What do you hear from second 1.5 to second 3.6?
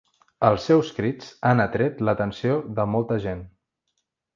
han atret l'atenció de molta gent.